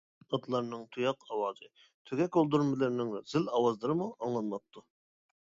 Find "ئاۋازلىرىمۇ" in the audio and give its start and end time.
3.59-4.11